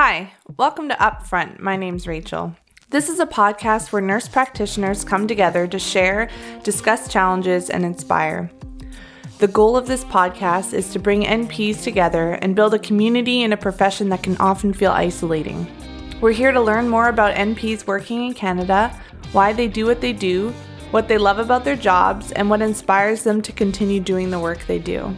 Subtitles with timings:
[0.00, 1.58] Hi, welcome to Upfront.
[1.58, 2.54] My name's Rachel.
[2.90, 6.30] This is a podcast where nurse practitioners come together to share,
[6.62, 8.48] discuss challenges, and inspire.
[9.40, 13.52] The goal of this podcast is to bring NPs together and build a community in
[13.52, 15.66] a profession that can often feel isolating.
[16.20, 18.96] We're here to learn more about NPs working in Canada,
[19.32, 20.50] why they do what they do,
[20.92, 24.64] what they love about their jobs, and what inspires them to continue doing the work
[24.68, 25.12] they do.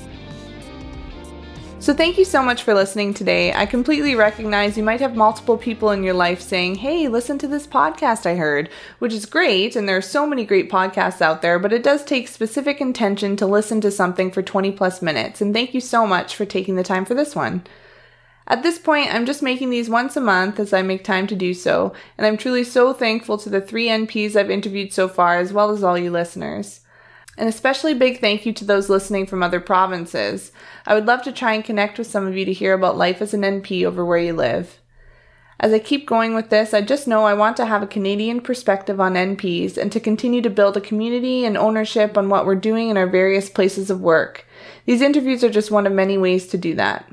[1.80, 3.54] So, thank you so much for listening today.
[3.54, 7.48] I completely recognize you might have multiple people in your life saying, Hey, listen to
[7.48, 8.68] this podcast I heard,
[8.98, 9.74] which is great.
[9.74, 13.34] And there are so many great podcasts out there, but it does take specific intention
[13.36, 15.40] to listen to something for 20 plus minutes.
[15.40, 17.64] And thank you so much for taking the time for this one.
[18.46, 21.34] At this point, I'm just making these once a month as I make time to
[21.34, 25.38] do so, and I'm truly so thankful to the three NPs I've interviewed so far,
[25.38, 26.80] as well as all you listeners.
[27.40, 30.52] An especially big thank you to those listening from other provinces.
[30.84, 33.22] I would love to try and connect with some of you to hear about life
[33.22, 34.78] as an NP over where you live.
[35.58, 38.42] As I keep going with this, I just know I want to have a Canadian
[38.42, 42.56] perspective on NPs and to continue to build a community and ownership on what we're
[42.56, 44.44] doing in our various places of work.
[44.84, 47.10] These interviews are just one of many ways to do that.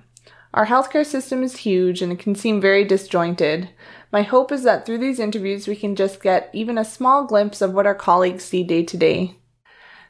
[0.54, 3.70] Our healthcare system is huge and it can seem very disjointed.
[4.12, 7.62] My hope is that through these interviews, we can just get even a small glimpse
[7.62, 9.38] of what our colleagues see day to day.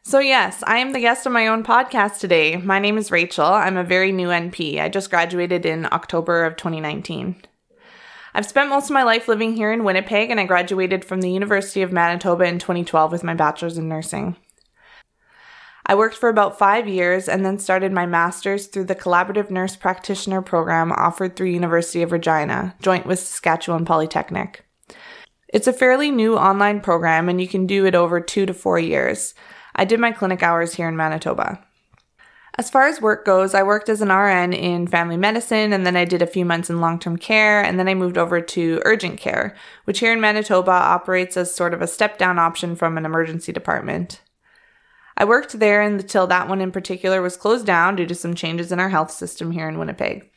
[0.07, 2.55] So, yes, I am the guest of my own podcast today.
[2.55, 3.43] My name is Rachel.
[3.43, 4.79] I'm a very new NP.
[4.79, 7.35] I just graduated in October of 2019.
[8.33, 11.29] I've spent most of my life living here in Winnipeg, and I graduated from the
[11.29, 14.37] University of Manitoba in 2012 with my bachelor's in nursing.
[15.85, 19.75] I worked for about five years and then started my master's through the Collaborative Nurse
[19.75, 24.63] Practitioner program offered through University of Regina, joint with Saskatchewan Polytechnic.
[25.49, 28.79] It's a fairly new online program, and you can do it over two to four
[28.79, 29.33] years.
[29.77, 31.63] I did my clinic hours here in Manitoba.
[32.59, 35.95] As far as work goes, I worked as an RN in family medicine and then
[35.95, 38.81] I did a few months in long term care and then I moved over to
[38.83, 39.55] urgent care,
[39.85, 43.53] which here in Manitoba operates as sort of a step down option from an emergency
[43.53, 44.21] department.
[45.15, 48.71] I worked there until that one in particular was closed down due to some changes
[48.71, 50.27] in our health system here in Winnipeg.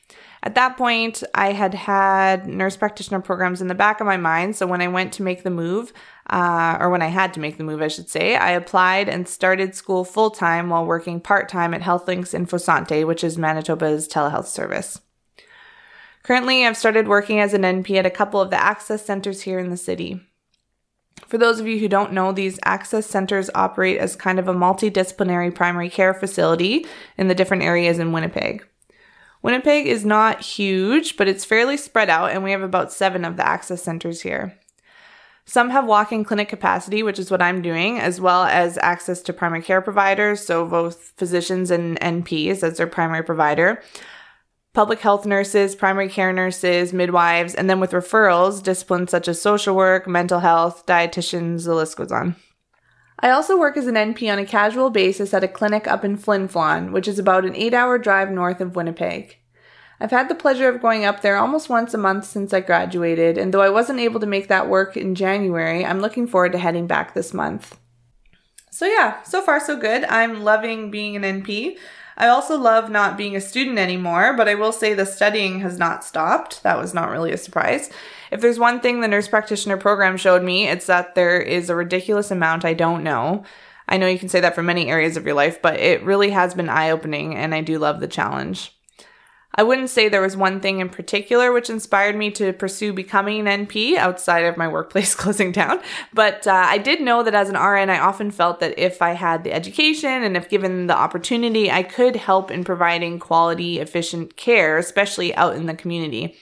[0.43, 4.56] At that point, I had had nurse practitioner programs in the back of my mind.
[4.56, 5.93] So when I went to make the move,
[6.31, 9.28] uh, or when I had to make the move, I should say, I applied and
[9.28, 14.47] started school full time while working part time at HealthLinks InfoSante, which is Manitoba's telehealth
[14.47, 15.00] service.
[16.22, 19.59] Currently, I've started working as an NP at a couple of the access centers here
[19.59, 20.20] in the city.
[21.26, 24.54] For those of you who don't know, these access centers operate as kind of a
[24.54, 28.65] multidisciplinary primary care facility in the different areas in Winnipeg.
[29.43, 33.37] Winnipeg is not huge, but it's fairly spread out, and we have about seven of
[33.37, 34.59] the access centers here.
[35.47, 39.21] Some have walk in clinic capacity, which is what I'm doing, as well as access
[39.23, 43.83] to primary care providers, so both physicians and NPs as their primary provider,
[44.75, 49.75] public health nurses, primary care nurses, midwives, and then with referrals, disciplines such as social
[49.75, 52.37] work, mental health, dietitians, the list goes on.
[53.22, 56.16] I also work as an NP on a casual basis at a clinic up in
[56.16, 59.36] Flin Flon, which is about an eight hour drive north of Winnipeg.
[60.00, 63.36] I've had the pleasure of going up there almost once a month since I graduated,
[63.36, 66.58] and though I wasn't able to make that work in January, I'm looking forward to
[66.58, 67.78] heading back this month.
[68.70, 70.04] So, yeah, so far so good.
[70.04, 71.76] I'm loving being an NP.
[72.16, 75.78] I also love not being a student anymore, but I will say the studying has
[75.78, 76.62] not stopped.
[76.62, 77.91] That was not really a surprise.
[78.31, 81.75] If there's one thing the nurse practitioner program showed me, it's that there is a
[81.75, 83.45] ridiculous amount I don't know.
[83.89, 86.31] I know you can say that for many areas of your life, but it really
[86.31, 88.73] has been eye opening, and I do love the challenge.
[89.53, 93.47] I wouldn't say there was one thing in particular which inspired me to pursue becoming
[93.47, 95.81] an NP outside of my workplace closing down,
[96.15, 99.11] but uh, I did know that as an RN, I often felt that if I
[99.11, 104.37] had the education and if given the opportunity, I could help in providing quality, efficient
[104.37, 106.37] care, especially out in the community.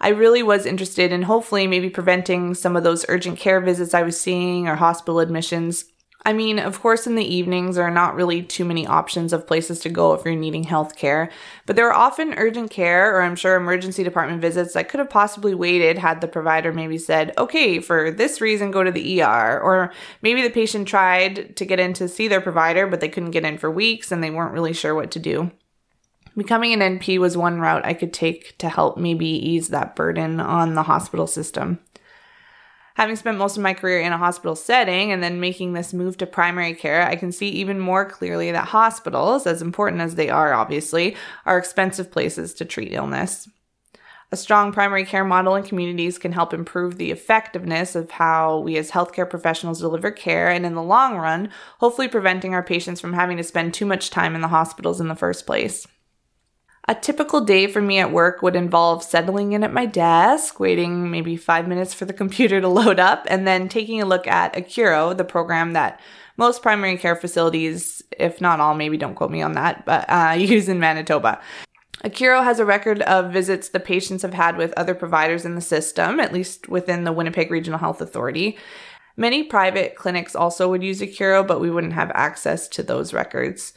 [0.00, 4.02] I really was interested in hopefully maybe preventing some of those urgent care visits I
[4.02, 5.84] was seeing or hospital admissions
[6.22, 9.46] I mean, of course, in the evenings, there are not really too many options of
[9.46, 11.30] places to go if you're needing health care,
[11.64, 15.08] but there are often urgent care or I'm sure emergency department visits that could have
[15.08, 19.60] possibly waited had the provider maybe said, okay, for this reason, go to the ER.
[19.60, 23.30] Or maybe the patient tried to get in to see their provider, but they couldn't
[23.30, 25.50] get in for weeks and they weren't really sure what to do.
[26.36, 30.40] Becoming an NP was one route I could take to help maybe ease that burden
[30.40, 31.80] on the hospital system.
[32.94, 36.18] Having spent most of my career in a hospital setting and then making this move
[36.18, 40.28] to primary care, I can see even more clearly that hospitals, as important as they
[40.28, 41.16] are obviously,
[41.46, 43.48] are expensive places to treat illness.
[44.32, 48.76] A strong primary care model in communities can help improve the effectiveness of how we
[48.76, 51.48] as healthcare professionals deliver care and in the long run,
[51.78, 55.08] hopefully preventing our patients from having to spend too much time in the hospitals in
[55.08, 55.86] the first place.
[56.88, 61.10] A typical day for me at work would involve settling in at my desk, waiting
[61.10, 64.54] maybe five minutes for the computer to load up, and then taking a look at
[64.54, 66.00] Accuro, the program that
[66.36, 70.34] most primary care facilities, if not all, maybe don't quote me on that, but uh,
[70.38, 71.40] use in Manitoba.
[72.02, 75.60] Accuro has a record of visits the patients have had with other providers in the
[75.60, 78.56] system, at least within the Winnipeg Regional Health Authority.
[79.18, 83.74] Many private clinics also would use Accuro, but we wouldn't have access to those records.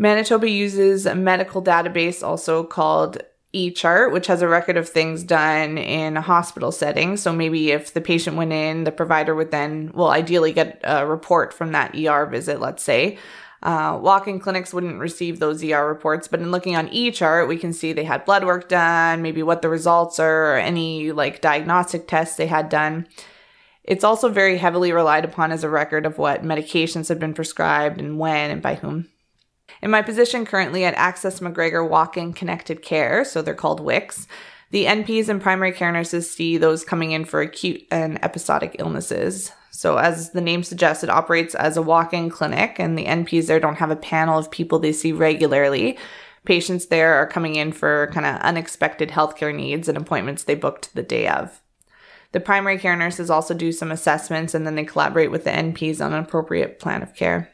[0.00, 3.18] Manitoba uses a medical database also called
[3.52, 7.18] eChart, which has a record of things done in a hospital setting.
[7.18, 11.06] So maybe if the patient went in, the provider would then, well, ideally get a
[11.06, 13.18] report from that ER visit, let's say.
[13.62, 17.74] Uh, walk-in clinics wouldn't receive those ER reports, but in looking on eChart, we can
[17.74, 22.08] see they had blood work done, maybe what the results are, or any like diagnostic
[22.08, 23.06] tests they had done.
[23.84, 28.00] It's also very heavily relied upon as a record of what medications have been prescribed
[28.00, 29.08] and when and by whom.
[29.82, 34.26] In my position currently at Access McGregor Walk In Connected Care, so they're called WICs,
[34.70, 39.52] the NPs and primary care nurses see those coming in for acute and episodic illnesses.
[39.70, 43.46] So, as the name suggests, it operates as a walk in clinic, and the NPs
[43.46, 45.98] there don't have a panel of people they see regularly.
[46.44, 50.94] Patients there are coming in for kind of unexpected healthcare needs and appointments they booked
[50.94, 51.60] the day of.
[52.32, 56.04] The primary care nurses also do some assessments and then they collaborate with the NPs
[56.04, 57.50] on an appropriate plan of care.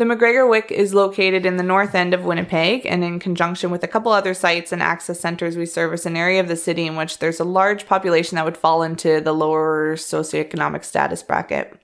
[0.00, 3.84] The McGregor WIC is located in the north end of Winnipeg, and in conjunction with
[3.84, 6.96] a couple other sites and access centers, we service an area of the city in
[6.96, 11.78] which there's a large population that would fall into the lower socioeconomic status bracket.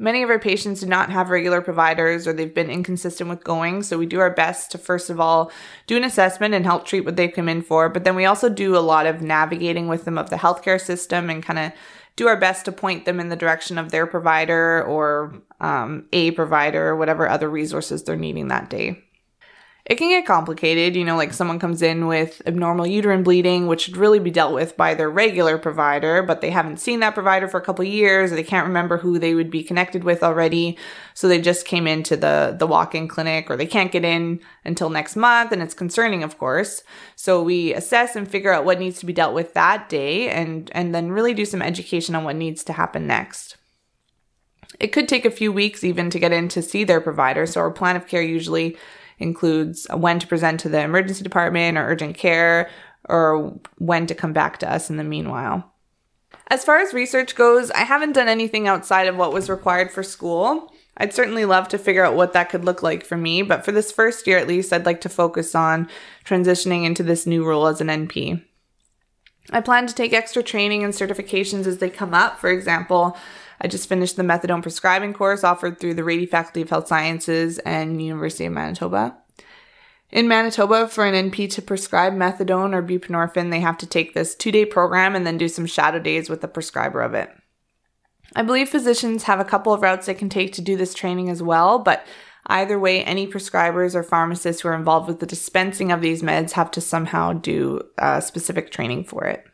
[0.00, 3.84] Many of our patients do not have regular providers or they've been inconsistent with going,
[3.84, 5.52] so we do our best to first of all
[5.86, 8.48] do an assessment and help treat what they've come in for, but then we also
[8.48, 11.72] do a lot of navigating with them of the healthcare system and kind of
[12.16, 16.30] do our best to point them in the direction of their provider or um, a
[16.32, 19.05] provider or whatever other resources they're needing that day.
[19.88, 23.82] It can get complicated, you know, like someone comes in with abnormal uterine bleeding, which
[23.82, 27.46] should really be dealt with by their regular provider, but they haven't seen that provider
[27.46, 30.76] for a couple years, or they can't remember who they would be connected with already.
[31.14, 34.90] So they just came into the, the walk-in clinic, or they can't get in until
[34.90, 36.82] next month, and it's concerning, of course.
[37.14, 40.68] So we assess and figure out what needs to be dealt with that day, and,
[40.74, 43.56] and then really do some education on what needs to happen next.
[44.80, 47.60] It could take a few weeks even to get in to see their provider, so
[47.60, 48.76] our plan of care usually
[49.18, 52.68] includes when to present to the emergency department or urgent care
[53.08, 55.72] or when to come back to us in the meanwhile.
[56.48, 60.02] As far as research goes, I haven't done anything outside of what was required for
[60.02, 60.72] school.
[60.96, 63.72] I'd certainly love to figure out what that could look like for me, but for
[63.72, 65.88] this first year at least, I'd like to focus on
[66.24, 68.42] transitioning into this new role as an NP.
[69.50, 72.38] I plan to take extra training and certifications as they come up.
[72.38, 73.16] For example,
[73.60, 77.58] I just finished the methadone prescribing course offered through the Rady Faculty of Health Sciences
[77.60, 79.16] and University of Manitoba.
[80.10, 84.34] In Manitoba, for an NP to prescribe methadone or buprenorphine, they have to take this
[84.34, 87.30] two day program and then do some shadow days with the prescriber of it.
[88.34, 91.28] I believe physicians have a couple of routes they can take to do this training
[91.28, 92.06] as well, but
[92.46, 96.52] either way, any prescribers or pharmacists who are involved with the dispensing of these meds
[96.52, 99.44] have to somehow do uh, specific training for it.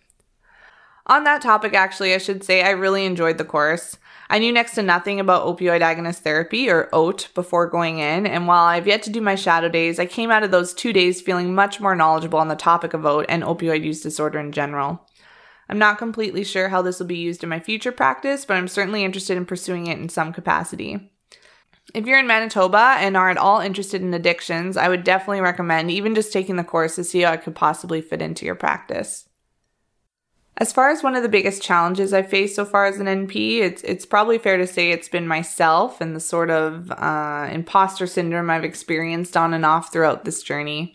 [1.07, 3.99] On that topic, actually, I should say I really enjoyed the course.
[4.31, 8.47] I knew next to nothing about opioid agonist therapy or OAT before going in, and
[8.47, 11.21] while I've yet to do my shadow days, I came out of those two days
[11.21, 15.07] feeling much more knowledgeable on the topic of OAT and opioid use disorder in general.
[15.69, 18.69] I'm not completely sure how this will be used in my future practice, but I'm
[18.69, 21.11] certainly interested in pursuing it in some capacity.
[21.95, 25.91] If you're in Manitoba and are at all interested in addictions, I would definitely recommend
[25.91, 29.29] even just taking the course to see how it could possibly fit into your practice.
[30.59, 33.61] As far as one of the biggest challenges I've faced so far as an NP,
[33.61, 38.07] it's it's probably fair to say it's been myself and the sort of uh, imposter
[38.07, 40.95] syndrome I've experienced on and off throughout this journey.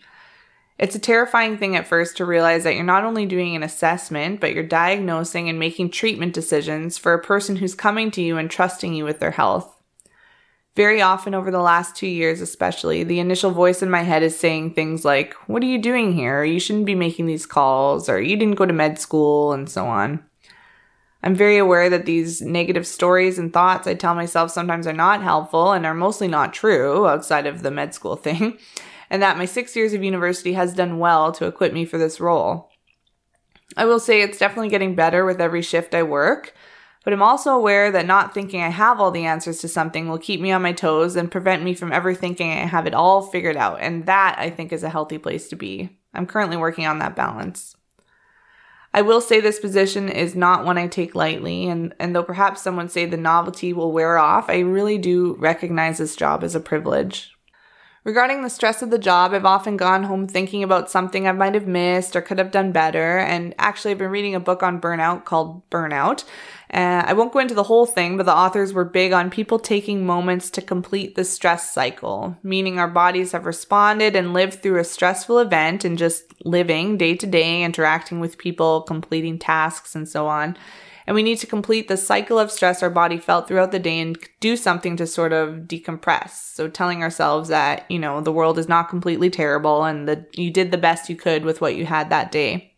[0.78, 4.38] It's a terrifying thing at first to realize that you're not only doing an assessment,
[4.38, 8.48] but you're diagnosing and making treatment decisions for a person who's coming to you and
[8.48, 9.77] trusting you with their health.
[10.76, 14.38] Very often over the last two years, especially, the initial voice in my head is
[14.38, 16.44] saying things like, What are you doing here?
[16.44, 19.86] You shouldn't be making these calls, or you didn't go to med school, and so
[19.86, 20.24] on.
[21.22, 25.22] I'm very aware that these negative stories and thoughts I tell myself sometimes are not
[25.22, 28.58] helpful and are mostly not true outside of the med school thing,
[29.10, 32.20] and that my six years of university has done well to equip me for this
[32.20, 32.70] role.
[33.76, 36.54] I will say it's definitely getting better with every shift I work,
[37.08, 40.18] but I'm also aware that not thinking I have all the answers to something will
[40.18, 43.22] keep me on my toes and prevent me from ever thinking I have it all
[43.22, 43.80] figured out.
[43.80, 45.88] And that, I think, is a healthy place to be.
[46.12, 47.74] I'm currently working on that balance.
[48.92, 52.60] I will say this position is not one I take lightly, and, and though perhaps
[52.60, 56.60] someone say the novelty will wear off, I really do recognize this job as a
[56.60, 57.37] privilege.
[58.04, 61.54] Regarding the stress of the job, I've often gone home thinking about something I might
[61.54, 63.18] have missed or could have done better.
[63.18, 66.24] And actually, I've been reading a book on burnout called Burnout.
[66.72, 69.58] Uh, I won't go into the whole thing, but the authors were big on people
[69.58, 74.78] taking moments to complete the stress cycle, meaning our bodies have responded and lived through
[74.78, 80.08] a stressful event and just living day to day, interacting with people, completing tasks, and
[80.08, 80.56] so on
[81.08, 83.98] and we need to complete the cycle of stress our body felt throughout the day
[83.98, 86.32] and do something to sort of decompress.
[86.32, 90.50] So telling ourselves that, you know, the world is not completely terrible and that you
[90.50, 92.74] did the best you could with what you had that day.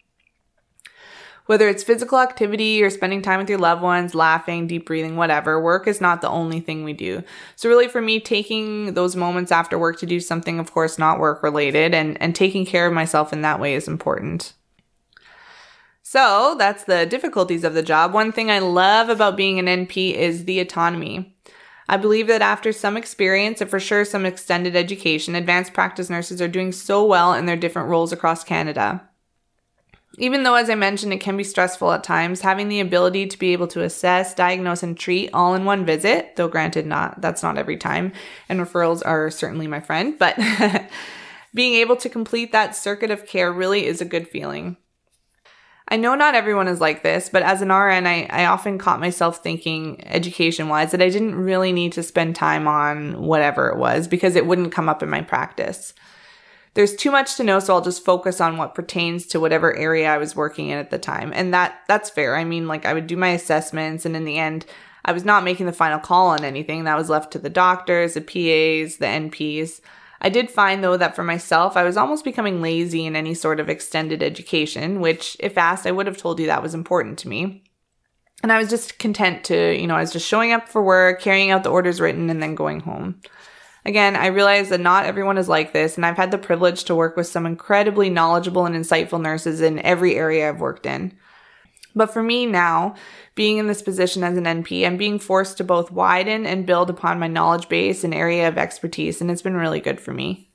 [1.46, 5.60] Whether it's physical activity or spending time with your loved ones, laughing, deep breathing, whatever,
[5.60, 7.24] work is not the only thing we do.
[7.56, 11.18] So really for me, taking those moments after work to do something, of course, not
[11.18, 14.52] work related and, and taking care of myself in that way is important.
[16.10, 18.12] So that's the difficulties of the job.
[18.12, 21.36] One thing I love about being an NP is the autonomy.
[21.88, 26.42] I believe that after some experience and for sure some extended education, advanced practice nurses
[26.42, 29.08] are doing so well in their different roles across Canada.
[30.18, 33.38] Even though, as I mentioned, it can be stressful at times, having the ability to
[33.38, 37.44] be able to assess, diagnose, and treat all in one visit, though granted, not that's
[37.44, 38.12] not every time,
[38.48, 40.36] and referrals are certainly my friend, but
[41.54, 44.76] being able to complete that circuit of care really is a good feeling.
[45.92, 49.00] I know not everyone is like this, but as an RN, I, I often caught
[49.00, 53.76] myself thinking education wise that I didn't really need to spend time on whatever it
[53.76, 55.92] was because it wouldn't come up in my practice.
[56.74, 60.08] There's too much to know, so I'll just focus on what pertains to whatever area
[60.08, 61.32] I was working in at the time.
[61.34, 62.36] And that that's fair.
[62.36, 64.66] I mean, like I would do my assessments and in the end,
[65.04, 66.84] I was not making the final call on anything.
[66.84, 69.80] That was left to the doctors, the PAs, the NPs.
[70.20, 73.58] I did find though that for myself, I was almost becoming lazy in any sort
[73.58, 77.28] of extended education, which if asked, I would have told you that was important to
[77.28, 77.64] me.
[78.42, 81.20] And I was just content to, you know, I was just showing up for work,
[81.20, 83.20] carrying out the orders written, and then going home.
[83.84, 86.94] Again, I realize that not everyone is like this, and I've had the privilege to
[86.94, 91.16] work with some incredibly knowledgeable and insightful nurses in every area I've worked in.
[91.94, 92.94] But for me now,
[93.34, 96.90] being in this position as an NP, I'm being forced to both widen and build
[96.90, 100.50] upon my knowledge base and area of expertise, and it's been really good for me.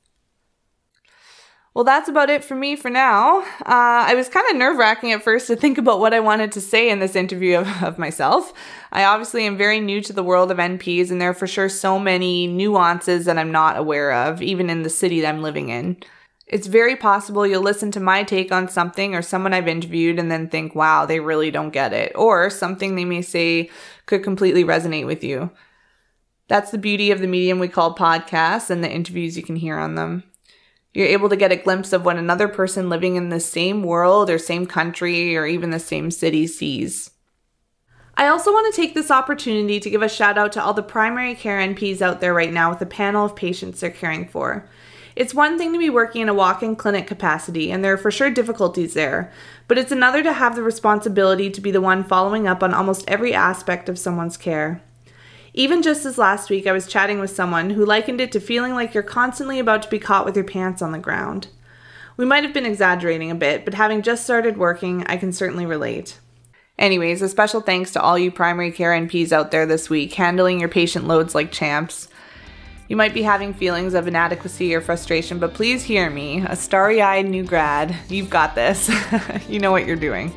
[1.76, 3.42] Well, that's about it for me for now.
[3.42, 6.54] Uh, I was kind of nerve wracking at first to think about what I wanted
[6.54, 8.54] to say in this interview of, of myself.
[8.94, 11.68] I obviously am very new to the world of NPs, and there are for sure
[11.68, 15.68] so many nuances that I'm not aware of, even in the city that I'm living
[15.68, 15.98] in.
[16.48, 20.32] It's very possible you'll listen to my take on something or someone I've interviewed and
[20.32, 22.12] then think, wow, they really don't get it.
[22.16, 23.70] Or something they may say
[24.06, 25.50] could completely resonate with you.
[26.48, 29.78] That's the beauty of the medium we call podcasts and the interviews you can hear
[29.78, 30.24] on them.
[30.94, 34.30] You're able to get a glimpse of what another person living in the same world
[34.30, 37.12] or same country or even the same city sees.
[38.16, 40.84] I also want to take this opportunity to give a shout out to all the
[40.84, 44.70] primary care NPs out there right now with the panel of patients they're caring for.
[45.16, 47.98] It's one thing to be working in a walk in clinic capacity, and there are
[47.98, 49.32] for sure difficulties there,
[49.68, 53.06] but it's another to have the responsibility to be the one following up on almost
[53.08, 54.82] every aspect of someone's care.
[55.54, 58.74] Even just as last week, I was chatting with someone who likened it to feeling
[58.74, 61.48] like you're constantly about to be caught with your pants on the ground.
[62.18, 65.66] We might have been exaggerating a bit, but having just started working, I can certainly
[65.66, 66.20] relate.
[66.78, 70.60] Anyways, a special thanks to all you primary care NPs out there this week, handling
[70.60, 72.10] your patient loads like champs.
[72.88, 76.44] You might be having feelings of inadequacy or frustration, but please hear me.
[76.48, 78.92] A starry eyed new grad, you've got this.
[79.50, 80.32] you know what you're doing.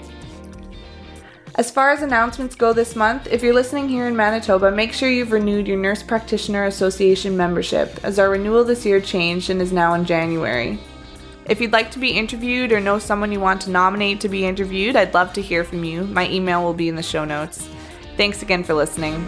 [1.57, 5.11] As far as announcements go this month, if you're listening here in Manitoba, make sure
[5.11, 9.73] you've renewed your Nurse Practitioner Association membership, as our renewal this year changed and is
[9.73, 10.79] now in January.
[11.47, 14.47] If you'd like to be interviewed or know someone you want to nominate to be
[14.47, 16.05] interviewed, I'd love to hear from you.
[16.05, 17.69] My email will be in the show notes.
[18.17, 19.27] Thanks again for listening.